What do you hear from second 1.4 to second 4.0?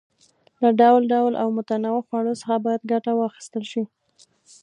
او متنوعو خوړو څخه باید ګټه واخیستل شي.